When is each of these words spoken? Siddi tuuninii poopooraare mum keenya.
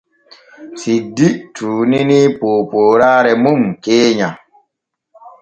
Siddi 0.79 1.27
tuuninii 1.59 2.31
poopooraare 2.39 3.31
mum 3.43 3.61
keenya. 3.83 4.29